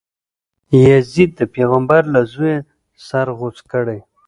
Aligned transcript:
یزید 0.89 1.31
د 1.39 1.41
پیغمبر 1.55 2.01
له 2.13 2.21
زویه 2.31 2.57
سر 3.05 3.27
غوڅ 3.37 3.57
کړی. 3.71 3.99